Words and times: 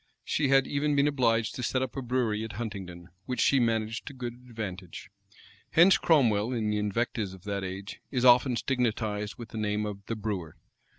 She 0.23 0.47
had 0.47 0.65
even 0.65 0.95
been 0.95 1.07
obliged 1.07 1.53
to 1.53 1.61
set 1.61 1.83
up 1.83 1.95
a 1.95 2.01
brewery 2.01 2.43
at 2.43 2.53
Huntingdon, 2.53 3.09
which 3.27 3.39
she 3.39 3.59
managed 3.59 4.07
to 4.07 4.13
good 4.13 4.33
advantage. 4.49 5.11
Hence 5.69 5.99
Cromwell, 5.99 6.51
in 6.53 6.71
the 6.71 6.79
invectives 6.79 7.35
of 7.35 7.43
that 7.43 7.63
age, 7.63 8.01
is 8.09 8.25
often 8.25 8.55
stigmatized 8.55 9.35
with 9.35 9.49
the 9.49 9.59
name 9.59 9.85
of 9.85 10.03
the 10.07 10.15
brewer. 10.15 10.55